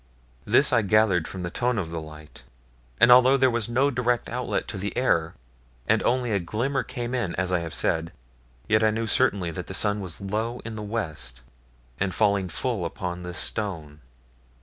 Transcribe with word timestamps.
This 0.45 0.73
I 0.73 0.81
gathered 0.81 1.27
from 1.27 1.43
the 1.43 1.51
tone 1.51 1.77
of 1.77 1.91
the 1.91 2.01
light; 2.01 2.41
and 2.99 3.11
although 3.11 3.37
there 3.37 3.51
was 3.51 3.69
no 3.69 3.91
direct 3.91 4.29
outlet 4.29 4.67
to 4.69 4.79
the 4.79 4.97
air, 4.97 5.35
and 5.87 6.01
only 6.01 6.31
a 6.31 6.39
glimmer 6.39 6.81
came 6.81 7.13
in, 7.13 7.35
as 7.35 7.51
I 7.53 7.59
have 7.59 7.75
said, 7.75 8.11
yet 8.67 8.83
I 8.83 8.89
knew 8.89 9.05
certainly 9.05 9.51
that 9.51 9.67
the 9.67 9.75
sun 9.75 9.99
was 9.99 10.19
low 10.19 10.57
in 10.65 10.75
the 10.75 10.81
west 10.81 11.43
and 11.99 12.15
falling 12.15 12.49
full 12.49 12.83
upon 12.83 13.21
this 13.21 13.37
stone. 13.37 14.01